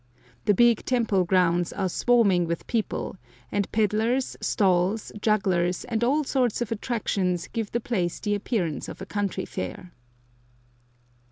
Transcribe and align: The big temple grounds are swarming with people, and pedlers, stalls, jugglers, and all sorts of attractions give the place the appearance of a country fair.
The 0.45 0.55
big 0.55 0.83
temple 0.83 1.25
grounds 1.25 1.71
are 1.71 1.87
swarming 1.87 2.47
with 2.47 2.65
people, 2.65 3.17
and 3.51 3.71
pedlers, 3.71 4.35
stalls, 4.41 5.11
jugglers, 5.21 5.85
and 5.85 6.03
all 6.03 6.23
sorts 6.23 6.59
of 6.59 6.71
attractions 6.71 7.47
give 7.53 7.71
the 7.71 7.79
place 7.79 8.19
the 8.19 8.33
appearance 8.33 8.89
of 8.89 8.99
a 8.99 9.05
country 9.05 9.45
fair. 9.45 9.93